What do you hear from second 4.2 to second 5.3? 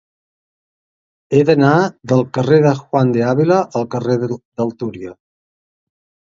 del Túria.